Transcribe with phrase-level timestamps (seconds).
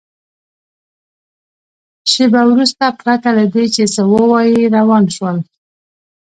[2.11, 5.37] شېبه وروسته پرته له دې چې څه ووایي روان شول.